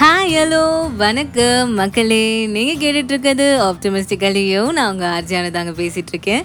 Hi 0.00 0.32
hello 0.36 0.96
வணக்கம் 0.96 1.74
மக்களே. 1.74 2.46
நீங்கள் 2.46 2.80
கேட்டுட்ருக்கிறது 2.82 3.46
ஆப்டமிஸ்டிக்கலியோ 3.66 4.72
நான் 4.72 4.90
உங்கள் 4.92 5.08
ஆர்ஜியான 5.08 5.50
தாங்க 5.50 5.70
பேசிகிட்ருக்கேன் 5.70 6.44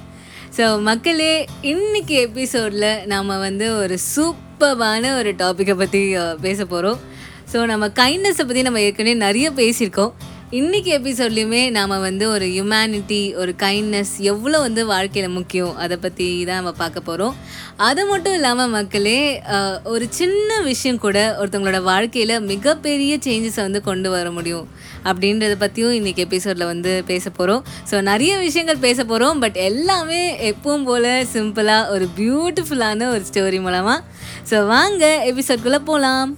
ஸோ 0.58 0.82
மக்களே 0.82 1.48
இன்னைக்கு 1.62 2.16
எபிசோடில் 2.16 3.06
நாம் 3.06 3.28
வந்து 3.28 3.76
ஒரு 3.76 3.98
சூப்பரான 4.16 5.18
ஒரு 5.18 5.34
டாப்பிக்கை 5.34 5.76
பற்றி 5.76 6.16
பேச 6.42 6.66
போகிறோம் 6.66 7.00
ஸோ 7.54 7.66
நம்ம 7.66 7.88
கைண்ட்னஸை 7.88 8.46
பற்றி 8.46 8.62
நம்ம 8.62 8.80
ஏற்கனவே 8.80 9.14
நிறைய 9.16 9.52
பேசியிருக்கோம். 9.52 10.14
இன்னைக்கு 10.60 10.90
எபிசோட்லேயுமே 10.98 11.60
நாம் 11.76 11.92
வந்து 12.06 12.30
ஒரு 12.30 12.46
ஹியூமனிட்டி 12.46 13.20
ஒரு 13.42 13.52
கைண்ட்னஸ் 13.62 14.12
எவ்வளோ 14.32 14.58
வந்து 14.60 14.82
வாழ்க்கையில் 14.86 15.36
முக்கியம்? 15.36 15.78
அதை 15.84 15.98
பற்றி 15.98 16.28
தான் 16.46 16.60
நம்ம 16.60 16.72
பார்க்க 16.82 17.02
போகிறோம் 17.02 17.36
அது 17.88 18.06
மட்டும் 18.06 18.34
இல்லாமல் 18.34 18.74
மக்களே 18.76 19.16
ஒரு 19.84 20.08
சின்ன 20.10 20.60
விஷயம் 20.62 21.00
கூட 21.00 21.38
ஒருத்தவங்களோட 21.40 21.82
வாழ்க்கையில் 21.84 22.36
மிகப்பெரிய 22.52 23.16
சேஞ்சஸை 23.28 23.62
வந்து 23.62 23.82
கொண்டு 23.82 24.10
வர 24.10 24.28
முடியும். 24.32 24.68
அப்படின்றத 25.06 25.56
பற்றியும் 25.64 25.96
இன்றைக்கி 26.02 26.28
எபிசோடில் 26.28 26.72
வந்து 26.74 27.04
பேச 27.06 27.26
போகிறோம் 27.30 27.64
ஸோ 27.92 28.02
நிறைய 28.12 28.36
விஷயங்கள் 28.38 28.86
பேச 28.88 29.00
போகிறோம் 29.06 29.40
பட் 29.40 29.60
எல்லாமே 29.70 30.22
எப்பவும் 30.52 30.84
போல் 30.84 31.12
சிம்பிளாக 31.36 31.90
ஒரு 31.96 32.08
பியூட்டிஃபுல்லான 32.20 33.10
ஒரு 33.16 33.24
ஸ்டோரி 33.32 33.62
மூலமாக 33.62 34.00
ஸோ 34.52 34.66
வாங்க 34.68 35.06
எபிசோட்குள்ளே 35.32 35.82
போகலாம் 35.92 36.32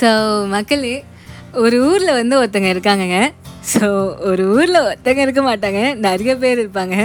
ஸோ 0.00 0.10
மக்களே 0.48 1.04
ஒரு 1.52 1.76
ஊரில் 1.90 2.18
வந்து 2.18 2.34
ஒருத்தங்க 2.42 2.68
இருக்காங்கங்க. 2.74 3.18
ஸோ 3.72 3.86
ஒரு 4.30 4.42
ஊரில் 4.56 4.86
ஒருத்தங்க 4.88 5.20
இருக்க 5.26 5.42
மாட்டாங்க. 5.42 5.80
நிறைய 6.06 6.36
பேர் 6.36 6.62
இருப்பாங்க. 6.64 6.96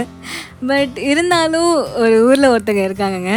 பட் 0.66 0.96
இருந்தாலும் 0.98 1.72
ஒரு 2.04 2.16
ஊரில் 2.26 2.52
ஒருத்தங்க 2.54 2.82
இருக்காங்கங்க. 2.88 3.32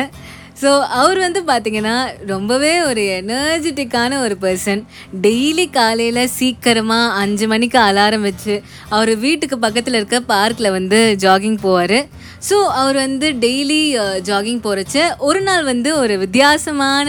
ஸோ 0.61 0.69
அவர் 0.89 1.17
வந்து 1.17 1.41
பார்த்திங்கன்னா 1.47 1.95
ரொம்பவே 2.25 2.71
ஒரு 2.81 3.01
எனர்ஜெட்டிக்கான 3.01 4.19
ஒரு 4.21 4.35
பர்சன் 4.41 4.81
டெய்லி 5.21 5.65
காலையில் 5.69 6.27
சீக்கிரமாக 6.27 7.13
அஞ்சு 7.13 7.47
மணிக்கு 7.47 7.79
அலாரம் 7.79 8.21
வச்சு 8.21 8.55
அவர் 8.89 9.11
வீட்டுக்கு 9.17 9.57
பக்கத்தில் 9.59 9.93
இருக்க 9.93 10.19
பார்க்கில் 10.19 10.71
வந்து 10.71 11.15
ஜாகிங் 11.19 11.59
போவார். 11.63 11.99
ஸோ 12.49 12.57
அவர் 12.81 12.95
வந்து 12.95 13.29
டெய்லி 13.43 13.79
ஜாகிங் 14.29 14.61
போகிறச்ச 14.63 14.97
ஒரு 15.17 15.41
நாள் 15.41 15.63
வந்து 15.63 15.97
ஒரு 15.97 16.17
வித்தியாசமான 16.17 17.07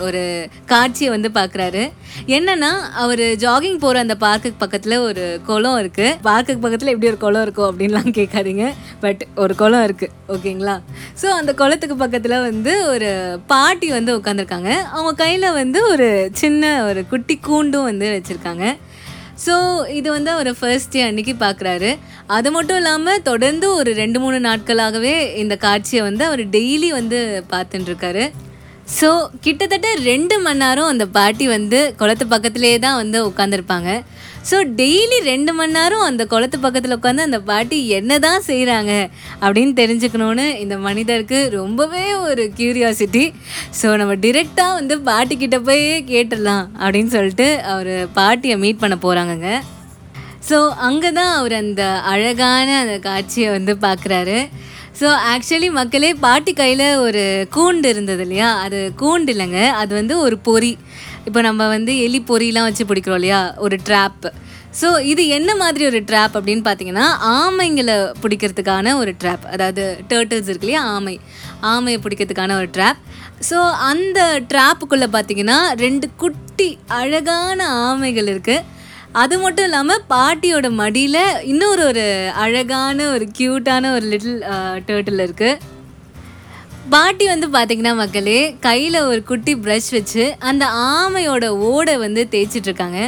ஒரு 0.00 0.22
காட்சியை 0.66 1.10
வந்து 1.10 1.28
பார்க்குறாரு 1.34 1.84
என்னன்னா 2.26 2.70
அவர் 2.94 3.24
ஜாகிங் 3.44 3.78
போகிற 3.78 4.00
அந்த 4.00 4.14
பார்க்குக்கு 4.20 4.58
பக்கத்தில் 4.58 4.96
ஒரு 4.98 5.40
குளம் 5.46 5.78
இருக்குது 5.82 6.16
பார்க்குக்கு 6.22 6.60
பக்கத்தில் 6.60 6.92
எப்படி 6.92 7.10
ஒரு 7.10 7.16
குளம் 7.16 7.42
இருக்கும் 7.42 7.68
அப்படின்லாம் 7.70 8.10
கேட்காதீங்க. 8.18 8.66
பட் 9.00 9.22
ஒரு 9.34 9.54
குளம் 9.54 9.84
இருக்குது 9.88 10.12
ஓகேங்களா 10.28 10.76
ஸோ 11.22 11.26
அந்த 11.26 11.54
குளத்துக்கு 11.54 11.96
பக்கத்தில் 11.96 12.36
வந்து 12.40 12.86
ஒரு 12.86 13.38
பாட்டி 13.46 13.90
வந்து 13.90 14.18
உட்காந்துருக்காங்க 14.18 14.72
அவங்க 14.92 15.14
கையில் 15.14 15.50
வந்து 15.52 15.82
ஒரு 15.82 16.30
சின்ன 16.32 16.84
ஒரு 16.84 17.06
குட்டி 17.06 17.40
கூண்டும் 17.48 17.88
வந்து 17.90 18.08
வச்சுருக்காங்க. 18.16 18.76
ஸோ 19.46 19.54
இது 19.88 20.12
வந்து 20.12 20.30
அவர் 20.30 20.48
ஃபர்ஸ்ட் 20.54 20.90
டே 20.90 21.02
அன்னைக்கு 21.02 21.34
பார்க்குறாரு 21.34 21.90
அது 22.26 22.50
மட்டும் 22.50 22.76
இல்லாமல் 22.76 23.22
தொடர்ந்து 23.22 23.74
ஒரு 23.74 23.92
ரெண்டு 23.92 24.20
மூணு 24.20 24.40
நாட்களாகவே 24.40 25.34
இந்த 25.34 25.56
காட்சியை 25.56 26.02
வந்து 26.02 26.24
அவர் 26.24 26.40
டெய்லி 26.40 26.88
வந்து 26.88 27.44
பார்த்துட்டுருக்காரு 27.50 28.24
ஸோ 28.88 29.08
கிட்டத்தட்ட 29.40 29.88
ரெண்டு 30.02 30.34
மணி 30.38 30.60
நேரம் 30.62 30.90
அந்த 30.90 31.04
பாட்டி 31.14 31.46
வந்து 31.48 31.78
குளத்து 31.98 32.24
பக்கத்துலேயே 32.26 32.76
தான் 32.78 32.98
வந்து 32.98 33.18
உட்காந்துருப்பாங்க 33.26 33.90
ஸோ 34.42 34.56
டெய்லி 34.76 35.16
ரெண்டு 35.24 35.52
மணி 35.52 35.72
நேரம் 35.72 36.04
அந்த 36.06 36.22
குளத்து 36.26 36.58
பக்கத்தில் 36.58 36.96
உட்காந்து 36.96 37.26
அந்த 37.26 37.38
பாட்டி 37.44 37.78
என்ன 37.92 38.18
தான் 38.18 38.46
செய்கிறாங்க 38.46 38.92
அப்படின்னு 39.42 39.74
தெரிஞ்சுக்கணுன்னு 39.74 40.46
இந்த 40.60 40.76
மனிதருக்கு 40.78 41.40
ரொம்பவே 41.56 42.04
ஒரு 42.22 42.44
க்யூரியாசிட்டி 42.58 43.24
ஸோ 43.80 43.90
நம்ம 43.96 44.14
டிரெக்டாக 44.22 44.78
வந்து 44.78 44.96
பாட்டிக்கிட்ட 45.04 45.58
போய் 45.62 45.84
கேட்டுடலாம் 46.08 46.64
அப்படின்னு 46.78 47.12
சொல்லிட்டு 47.12 47.48
அவர் 47.66 47.92
பாட்டியை 48.12 48.56
மீட் 48.58 48.82
பண்ண 48.82 48.98
போகிறாங்கங்க 48.98 49.50
ஸோ 50.48 50.58
அங்கே 50.80 51.10
தான் 51.12 51.32
அவர் 51.34 51.54
அந்த 51.54 51.82
அழகான 52.10 52.68
அந்த 52.80 52.96
காட்சியை 53.02 53.48
வந்து 53.50 53.72
பார்க்குறாரு 53.80 54.38
ஸோ 55.00 55.08
ஆக்சுவலி 55.32 55.68
மக்களே 55.70 56.10
பாட்டி 56.24 56.52
கையில் 56.52 56.86
ஒரு 56.96 57.22
கூண்டு 57.56 57.88
இருந்தது 57.92 58.22
இல்லையா? 58.22 58.48
அது 58.64 58.78
கூண்டு 59.02 59.32
இல்லைங்க. 59.34 59.60
அது 59.80 59.92
வந்து 59.94 60.14
ஒரு 60.18 60.36
பொறி. 60.38 60.72
இப்போ 61.26 61.40
நம்ம 61.40 61.62
வந்து 61.68 61.92
எலி 62.06 62.20
பொறிலாம் 62.30 62.68
வச்சு 62.68 62.84
பிடிக்கிறோம் 62.84 63.18
இல்லையா? 63.20 63.40
ஒரு 63.56 63.78
ட்ராப் 63.88 64.26
ஸோ 64.80 64.88
இது 65.02 65.22
என்ன 65.36 65.50
மாதிரி 65.54 65.84
ஒரு 65.86 66.00
ட்ராப் 66.08 66.34
அப்படின்னு 66.38 66.64
பார்த்தீங்கன்னா 66.66 67.06
ஆமைங்களை 67.36 67.94
பிடிக்கிறதுக்கான 68.22 68.94
ஒரு 68.94 69.12
ட்ராப் 69.20 69.44
அதாவது 69.52 69.84
டேர்ட்டில்ஸ் 70.08 70.50
இருக்கு 70.50 70.66
இல்லையா? 70.66 70.82
ஆமை. 70.96 71.14
ஆமையை 71.72 71.98
பிடிக்கிறதுக்கான 72.04 72.56
ஒரு 72.56 72.68
ட்ராப் 72.76 73.00
ஸோ 73.50 73.58
அந்த 73.90 74.18
ட்ராப்புக்குள்ளே 74.52 75.08
பார்த்தீங்கன்னா 75.16 75.58
ரெண்டு 75.84 76.06
குட்டி 76.16 76.68
அழகான 77.00 77.60
ஆமைகள் 77.88 78.30
இருக்குது 78.34 78.64
அது 79.14 79.38
மட்டும் 79.38 79.64
இல்லாமல் 79.64 80.04
பாட்டியோட 80.10 80.70
மடியில் 80.74 81.20
இன்னொரு 81.42 81.86
ஒரு 81.86 82.04
அழகான 82.34 83.08
ஒரு 83.08 83.28
க்யூட்டான 83.38 83.92
ஒரு 83.92 84.06
லிட்டில் 84.06 84.40
டேர்ட்டில் 84.86 85.24
இருக்குது 85.26 85.76
பாட்டி 86.88 87.24
வந்து 87.28 87.46
பார்த்திங்கன்னா 87.46 87.94
மக்களே 87.94 88.56
கையில் 88.60 88.98
ஒரு 89.02 89.22
குட்டி 89.22 89.54
ப்ரஷ் 89.56 89.90
வச்சு 89.90 90.36
அந்த 90.40 90.64
ஆமையோட 90.90 91.46
ஓடை 91.66 91.96
வந்து 91.96 92.28
தேய்ச்சிட்ருக்காங்க 92.32 93.00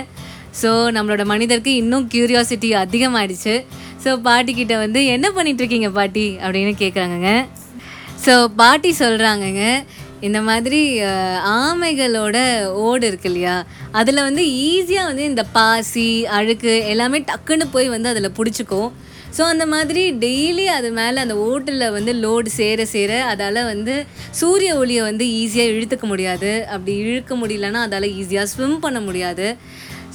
ஸோ 0.62 0.90
நம்மளோட 0.90 1.24
மனிதருக்கு 1.24 1.74
இன்னும் 1.74 2.10
க்யூரியாசிட்டி 2.14 2.74
அதிகமாகிடுச்சு 2.76 3.54
ஸோ 4.04 4.12
பாட்டிக்கிட்ட 4.24 4.76
வந்து 4.78 5.06
என்ன 5.06 5.30
பண்ணிகிட்ருக்கீங்க 5.30 5.90
பாட்டி? 5.90 6.38
அப்படின்னு 6.42 6.74
கேட்குறாங்கங்க 6.78 7.30
ஸோ 8.26 8.46
பாட்டி 8.56 8.94
சொல்கிறாங்கங்க 8.98 9.64
இந்த 10.28 10.38
மாதிரி 10.48 10.80
ஆமைகளோட 11.58 12.38
ஓடு 12.86 13.04
இருக்கு 13.10 13.28
இல்லையா? 13.30 13.54
அதில் 14.00 14.26
வந்து 14.28 14.42
ஈஸியாக 14.70 15.10
வந்து 15.10 15.24
இந்த 15.30 15.42
பாசி 15.56 16.08
அழுக்கு 16.38 16.72
எல்லாமே 16.92 17.20
டக்குன்னு 17.30 17.66
போய் 17.74 17.94
வந்து 17.94 18.10
அதில் 18.12 18.36
பிடிச்சிக்கும். 18.38 18.90
ஸோ 19.36 19.42
அந்த 19.52 19.64
மாதிரி 19.72 20.02
டெய்லி 20.24 20.64
அது 20.76 20.88
மேலே 20.98 21.18
அந்த 21.24 21.34
ஓட்டில் 21.48 21.84
வந்து 21.96 22.12
லோடு 22.24 22.50
சேர 22.58 22.84
சேர 22.94 23.10
அதால் 23.32 23.60
வந்து 23.72 23.94
சூரிய 24.40 24.70
ஒளியை 24.80 25.02
வந்து 25.10 25.24
ஈஸியாக 25.40 25.72
இழுத்துக்க 25.74 26.06
முடியாது. 26.12 26.50
அப்படி 26.74 26.94
இழுக்க 27.04 27.34
முடியலன்னா 27.42 27.82
அதால் 27.88 28.08
ஈஸியாக 28.20 28.50
ஸ்விம் 28.52 28.80
பண்ண 28.86 29.00
முடியாது. 29.08 29.48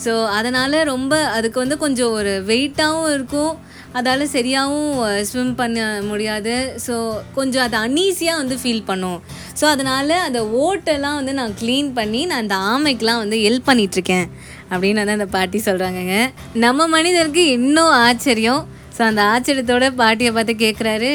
ஸோ 0.04 0.14
அதனால் 0.38 0.78
ரொம்ப 0.94 1.14
அதுக்கு 1.38 1.58
வந்து 1.64 1.78
கொஞ்சம் 1.84 2.16
ஒரு 2.20 2.34
வெயிட்டாகவும் 2.52 3.14
இருக்கும். 3.18 3.54
அதால் 4.00 4.24
சரியாகவும் 4.36 4.92
ஸ்விம் 5.30 5.54
பண்ண 5.62 5.86
முடியாது. 6.10 6.56
ஸோ 6.86 6.96
கொஞ்சம் 7.38 7.66
அதை 7.68 7.78
அன்ஈஸியாக 7.86 8.42
வந்து 8.42 8.56
ஃபீல் 8.62 8.86
பண்ணும். 8.90 9.20
ஸோ 9.60 9.66
அதனால் 9.74 10.16
அந்த 10.28 10.42
ஓட்டெல்லாம் 10.66 11.18
வந்து 11.20 11.34
நான் 11.40 11.58
க்ளீன் 11.62 11.90
பண்ணி 12.00 12.22
நான் 12.32 12.44
அந்த 12.44 12.58
ஆமைக்கெலாம் 12.74 13.24
வந்து 13.24 13.40
ஹெல்ப் 13.46 13.70
பண்ணிகிட்ருக்கேன் 13.70 14.28
அப்படின்னு 14.72 15.02
வந்து 15.04 15.18
அந்த 15.20 15.30
பாட்டி 15.38 15.62
சொல்கிறாங்கங்க 15.70 16.18
நம்ம 16.66 16.88
மனிதருக்கு 16.96 17.46
இன்னும் 17.58 17.94
ஆச்சரியம். 18.08 18.64
ஸோ 18.98 19.02
அந்த 19.10 19.22
ஆச்சரியத்தோட 19.34 19.86
பாட்டியை 20.02 20.32
பார்த்து 20.36 20.54
கேட்குறாரு 20.66 21.14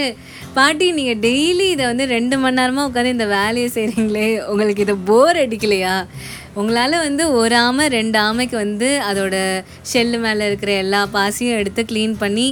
பாட்டி 0.57 0.87
நீங்கள் 0.97 1.21
டெய்லி 1.25 1.67
இதை 1.75 1.85
வந்து 1.91 2.05
ரெண்டு 2.17 2.37
மணி 2.43 2.59
நேரமாக 2.61 2.89
உட்காந்து 2.89 3.15
இந்த 3.17 3.27
வேலையை 3.39 3.69
செய்கிறீங்களே 3.77 4.27
உங்களுக்கு 4.51 4.85
இதை 4.87 4.97
போர் 5.11 5.39
அடிக்கலையா? 5.43 5.95
உங்களால் 6.55 6.97
வந்து 7.07 7.25
ஒரு 7.33 7.55
ஆமை 7.57 7.85
ரெண்டு 7.97 8.19
ஆமைக்கு 8.19 8.57
வந்து 8.57 8.89
அதோட 9.09 9.37
ஷெல்லு 9.91 10.19
மேலே 10.25 10.47
இருக்கிற 10.47 10.73
எல்லா 10.83 11.01
பாசியும் 11.13 11.59
எடுத்து 11.59 11.83
க்ளீன் 11.91 12.17
பண்ணி 12.19 12.47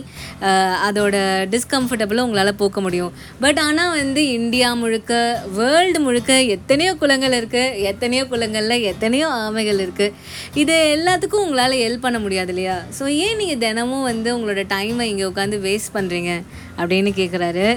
அதோட 0.88 1.16
டிஸ்கம்ஃபர்டபுளும் 1.54 2.26
உங்களால் 2.26 2.59
போக்க 2.62 2.81
முடியும். 2.81 3.12
பட் 3.41 3.60
ஆனால் 3.66 3.94
வந்து 4.00 4.22
இந்தியா 4.38 4.69
முழுக்க 4.82 5.12
வேர்ல்டு 5.59 6.00
முழுக்க 6.00 6.41
எத்தனையோ 6.56 6.94
குளங்கள் 6.94 7.36
இருக்குது 7.41 7.76
எத்தனையோ 7.92 8.25
குளங்களில் 8.25 8.86
எத்தனையோ 8.92 9.28
ஆமைகள் 9.44 9.82
இருக்குது 9.86 10.15
இது 10.54 10.76
எல்லாத்துக்கும் 10.97 11.44
உங்களால் 11.47 11.83
ஹெல்ப் 11.84 12.06
பண்ண 12.06 12.18
முடியாது 12.18 12.53
இல்லையா? 12.54 12.78
ஸோ 12.98 13.04
ஏன் 13.27 13.39
நீங்கள் 13.42 13.62
தினமும் 13.66 14.09
வந்து 14.12 14.30
உங்களோட 14.39 14.65
டைமை 14.74 15.06
இங்கே 15.12 15.24
உட்காந்து 15.24 15.59
வேஸ்ட் 15.68 15.94
பண்ணுறீங்க 15.94 16.33
அப்படின்னு 16.80 17.12
கேட்குறாரு 17.21 17.68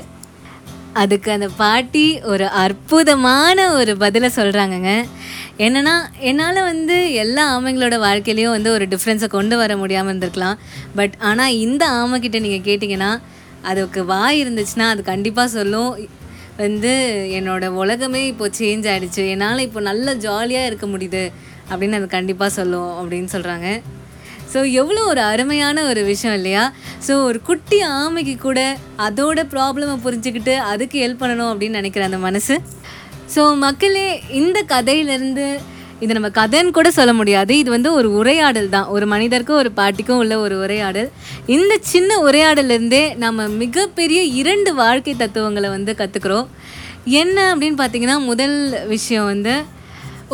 அதுக்கு 0.94 1.32
அந்த 1.32 1.50
பாட்டி 1.58 2.22
ஒரு 2.22 2.46
அற்புதமான 2.46 3.74
ஒரு 3.74 3.98
பதிலை 3.98 4.30
சொல்கிறாங்கங்க 4.36 5.06
என்னன்னா 5.60 5.94
என்னால் 6.20 6.62
வந்து 6.64 7.14
எல்லா 7.14 7.44
ஆமைங்களோட 7.58 7.96
வாழ்க்கையிலையும் 8.00 8.56
வந்து 8.56 8.72
ஒரு 8.72 8.86
டிஃப்ரென்ஸை 8.86 9.28
கொண்டு 9.28 9.58
வர 9.58 9.78
முடியாமல் 9.78 10.12
இருந்திருக்கலாம். 10.12 10.58
பட் 10.96 11.12
ஆனால் 11.20 11.58
இந்த 11.66 11.90
ஆமைக்கிட்ட 11.90 12.40
நீங்கள் 12.40 12.66
கேட்டிங்கன்னா 12.70 13.12
அதுக்கு 13.62 14.06
வாய் 14.06 14.42
இருந்துச்சுன்னா 14.44 14.88
அது 14.94 15.04
கண்டிப்பாக 15.04 15.48
சொல்லும். 15.48 16.10
வந்து 16.58 16.92
என்னோடய 17.38 17.68
உலகமே 17.68 18.28
இப்போது 18.28 18.58
சேஞ்ச் 18.60 18.88
ஆகிடுச்சு 18.94 19.30
என்னால் 19.30 19.58
இப்போ 19.58 19.80
நல்ல 19.80 20.14
ஜாலியாக 20.14 20.66
இருக்க 20.66 20.86
முடியுது 20.86 21.32
அப்படின்னு 21.70 21.92
அது 21.92 22.08
கண்டிப்பாக 22.08 22.50
சொல்லும் 22.50 22.92
அப்படின்னு 23.00 23.30
சொல்கிறாங்க 23.32 23.82
ஸோ 24.54 24.60
எவ்வளோ 24.82 25.02
ஒரு 25.06 25.22
அருமையான 25.22 25.84
ஒரு 25.84 26.02
விஷயம் 26.04 26.36
இல்லையா? 26.40 26.64
ஸோ 27.08 27.14
ஒரு 27.24 27.42
குட்டி 27.50 27.80
ஆமைக்கு 27.98 28.36
கூட 28.38 28.60
அதோட 29.08 29.40
ப்ராப்ளமை 29.54 29.96
புரிஞ்சுக்கிட்டு 30.06 30.56
அதுக்கு 30.72 30.98
ஹெல்ப் 31.04 31.22
பண்ணணும் 31.24 31.52
அப்படின்னு 31.52 31.80
நினைக்கிற 31.82 32.06
அந்த 32.06 32.18
மனசு. 32.28 32.56
ஸோ 33.36 33.44
மக்களே 33.58 34.08
இந்த 34.42 34.60
கதையிலேருந்து 34.74 35.46
இது 36.04 36.14
நம்ம 36.18 36.30
கதைன்னு 36.38 36.72
கூட 36.72 36.90
சொல்ல 36.92 37.12
முடியாது. 37.14 37.54
இது 37.58 37.70
வந்து 37.70 37.90
ஒரு 37.94 38.10
உரையாடல் 38.20 38.70
தான். 38.70 38.88
ஒரு 38.88 39.06
மனிதருக்கும் 39.08 39.60
ஒரு 39.64 39.72
பாட்டிக்கும் 39.80 40.22
உள்ள 40.22 40.40
ஒரு 40.40 40.56
உரையாடல். 40.64 41.10
இந்த 41.56 41.74
சின்ன 41.92 42.18
உரையாடலேருந்தே 42.28 43.04
நம்ம 43.16 43.48
மிகப்பெரிய 43.64 44.22
இரண்டு 44.42 44.74
வாழ்க்கை 44.74 45.14
தத்துவங்களை 45.16 45.70
வந்து 45.70 45.94
கற்றுக்குறோம் 46.02 46.48
என்ன 47.22 47.38
அப்படின்னு 47.54 47.78
பார்த்தீங்கன்னா 47.84 48.18
முதல் 48.26 48.58
விஷயம் 48.88 49.26
வந்து 49.26 49.54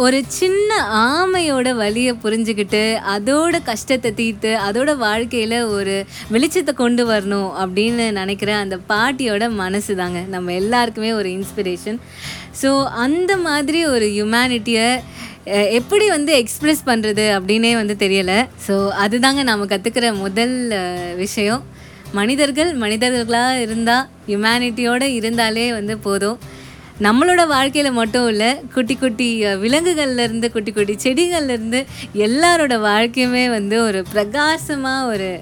ஒரு 0.04 0.18
சின்ன 0.38 0.72
ஆமையோட 1.04 1.68
வலியை 1.80 2.12
புரிஞ்சுக்கிட்டு 2.24 2.82
அதோட 3.14 3.56
கஷ்டத்தை 3.70 4.10
தீர்த்து 4.20 4.50
அதோட 4.66 4.92
வாழ்க்கையில் 4.98 5.56
ஒரு 5.76 5.96
வெளிச்சத்தை 6.34 6.74
கொண்டு 6.82 7.04
வரணும் 7.12 7.48
அப்படின்னு 7.62 8.06
நினைக்கிற 8.20 8.52
அந்த 8.64 8.78
பாட்டியோட 8.92 9.44
மனசு 9.62 9.94
தாங்க 10.02 10.20
நம்ம 10.34 10.54
எல்லாருக்குமே 10.62 11.12
ஒரு 11.20 11.30
இன்ஸ்பிரேஷன் 11.38 11.98
ஸோ 12.62 12.72
அந்த 13.06 13.32
மாதிரி 13.48 13.80
ஒரு 13.94 14.08
ஹியூமனிட்டியை 14.18 14.88
எப்படி 15.80 16.06
வந்து 16.16 16.32
எக்ஸ்ப்ரெஸ் 16.42 16.84
பண்ணுறது 16.90 17.26
அப்படின்னே 17.38 17.72
வந்து 17.80 17.96
தெரியலை. 18.04 18.38
ஸோ 18.68 18.76
அதுதாங்க 19.04 19.44
நாம் 19.50 19.72
கற்றுக்கிற 19.74 20.08
முதல் 20.24 20.56
விஷயம். 21.24 21.64
மனிதர்கள் 22.20 22.72
மனிதர்களாக 22.84 23.62
இருந்தால் 23.66 24.06
ஹியூமனிட்டியோடு 24.28 25.08
இருந்தாலே 25.20 25.66
வந்து 25.80 25.96
போதும். 26.08 26.38
நம்மளோட 27.02 27.48
வாழ்க்கையில் 27.48 27.92
மட்டும் 27.92 28.28
இல்லை 28.28 28.60
குட்டி 28.74 28.96
குட்டி 28.96 29.46
விலங்குகள்லேருந்து 29.46 30.52
குட்டி 30.52 30.72
குட்டி 30.72 30.94
செடிகள்லேருந்து 31.04 31.86
எல்லாரோட 32.14 32.76
வாழ்க்கையுமே 32.82 33.50
வந்து 33.50 33.84
ஒரு 33.84 34.04
பிரகாசமாக 34.12 35.08
ஒரு 35.08 35.40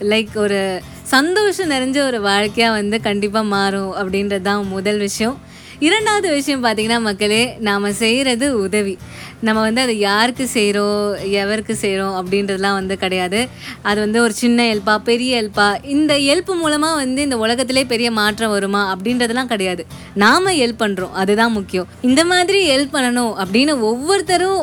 லைக் 0.00 0.34
ஒரு 0.34 0.80
சந்தோஷம் 1.02 1.70
நிறைஞ்ச 1.70 1.98
ஒரு 2.06 2.20
வாழ்க்கையாக 2.20 2.76
வந்து 2.76 3.00
கண்டிப்பாக 3.00 3.44
மாறும் 3.44 3.92
அப்படின்றது 3.96 4.40
தான் 4.40 4.66
முதல் 4.66 4.98
விஷயம். 4.98 5.38
இரண்டாவது 5.86 6.28
விஷயம் 6.36 6.62
பார்த்திங்கன்னா 6.64 7.00
மக்களே 7.08 7.42
நாம் 7.66 7.86
செய்கிறது 8.00 8.46
உதவி. 8.64 8.94
நம்ம 9.46 9.58
வந்து 9.66 9.80
அதை 9.84 9.94
யாருக்கு 9.98 10.44
செய்கிறோம் 10.54 11.04
எவருக்கு 11.42 11.74
செய்கிறோம் 11.82 12.16
அப்படின்றதுலாம் 12.18 12.76
வந்து 12.78 12.94
கிடையாது. 13.04 13.40
அது 13.88 13.98
வந்து 14.04 14.18
ஒரு 14.24 14.34
சின்ன 14.40 14.66
ஹெல்ப்பா 14.70 14.94
பெரிய 15.08 15.30
ஹெல்ப்பா 15.40 15.68
இந்த 15.94 16.14
ஹெல்ப் 16.26 16.50
மூலமாக 16.62 16.98
வந்து 17.02 17.20
இந்த 17.26 17.36
உலகத்திலே 17.44 17.84
பெரிய 17.92 18.08
மாற்றம் 18.18 18.52
வருமா 18.56 18.82
அப்படின்றதுலாம் 18.94 19.50
கிடையாது. 19.52 19.84
நாம் 20.24 20.50
ஹெல்ப் 20.60 20.82
பண்ணுறோம் 20.82 21.14
அதுதான் 21.22 21.56
முக்கியம். 21.58 21.88
இந்த 22.10 22.24
மாதிரி 22.32 22.60
ஹெல்ப் 22.72 22.94
பண்ணணும் 22.96 23.32
அப்படின்னு 23.44 23.76
ஒவ்வொருத்தரும் 23.92 24.60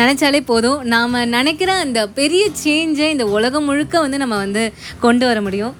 நினச்சாலே 0.00 0.42
போதும். 0.52 0.78
நாம் 0.94 1.16
நினைக்கிற 1.36 1.72
அந்த 1.86 2.02
பெரிய 2.20 2.44
சேஞ்சை 2.64 3.08
இந்த 3.14 3.26
உலகம் 3.38 3.68
முழுக்க 3.70 4.04
வந்து 4.06 4.22
நம்ம 4.24 4.36
வந்து 4.44 4.64
கொண்டு 5.06 5.26
வர 5.30 5.40
முடியும். 5.48 5.74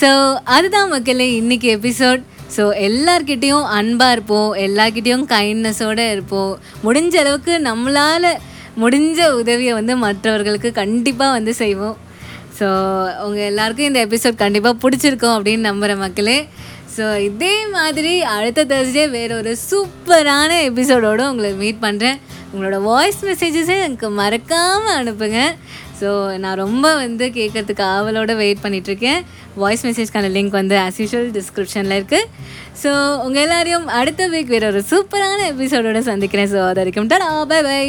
ஸோ 0.00 0.10
அதுதான் 0.56 0.92
மக்களே 0.96 1.28
இன்னைக்கு 1.40 1.68
எபிசோட் 1.78 2.20
ஸோ 2.54 2.62
எல்லார்கிட்டேயும் 2.88 3.66
அன்பாக 3.78 4.14
இருப்போம் 4.16 4.50
எல்லார்கிட்டேயும் 4.66 5.26
கைண்ட்னஸோடு 5.34 6.04
இருப்போம். 6.14 6.52
முடிஞ்ச 6.86 7.14
அளவுக்கு 7.22 7.52
நம்மளால் 7.68 8.30
முடிஞ்ச 8.82 9.20
உதவியை 9.40 9.72
வந்து 9.78 9.94
மற்றவர்களுக்கு 10.04 10.70
கண்டிப்பாக 10.80 11.36
வந்து 11.36 11.52
செய்வோம். 11.62 11.96
ஸோ 12.58 12.66
உங்கள் 13.26 13.48
எல்லாருக்கும் 13.50 13.88
இந்த 13.90 14.00
எபிசோட் 14.06 14.42
கண்டிப்பாக 14.42 14.80
பிடிச்சிருக்கும் 14.82 15.34
அப்படின்னு 15.36 15.68
நம்புகிற 15.68 15.94
மக்களே. 16.04 16.38
ஸோ 16.96 17.04
இதே 17.28 17.54
மாதிரி 17.76 18.12
அடுத்த 18.36 18.64
தேர்ஸ்டே 18.72 19.04
வேற 19.16 19.30
ஒரு 19.40 19.52
சூப்பரான 19.68 20.50
எபிசோடோடு 20.70 21.24
உங்களை 21.30 21.52
மீட் 21.62 21.84
பண்ணுறேன் 21.86 22.18
உங்களோட 22.52 22.78
வாய்ஸ் 22.88 23.20
மெசேஜஸை 23.28 23.76
எனக்கு 23.86 24.08
மறக்காமல் 24.20 24.96
அனுப்புங்க. 25.00 25.40
ஸோ 26.00 26.10
நான் 26.44 26.60
ரொம்ப 26.64 26.86
வந்து 27.02 27.26
கேட்கறதுக்கு 27.38 27.84
ஆவலோட 27.94 28.34
வெயிட் 28.42 28.62
பண்ணிகிட்ருக்கேன் 28.64 29.20
வாய்ஸ் 29.62 29.84
மெசேஜ்க்கான 29.88 30.30
லிங்க் 30.36 30.56
வந்து 30.60 30.76
ஆஸ் 30.86 31.00
யூஷுவல் 31.02 31.30
டிஸ்கிரிப்ஷனில் 31.38 31.96
இருக்குது 31.98 32.28
ஸோ 32.82 32.90
உங்கள் 33.26 33.44
எல்லாரையும் 33.46 33.86
அடுத்த 34.00 34.28
வீக் 34.34 34.54
வேற 34.56 34.66
ஒரு 34.72 34.82
சூப்பரான 34.92 35.38
எபிசோடோட 35.52 36.02
சந்திக்கிறேன். 36.10 36.50
ஸோ 36.54 36.60
அது 36.70 36.80
வரைக்கும் 36.82 37.10
டடா 37.12 37.30
பை 37.52 37.60
பை 37.68 37.80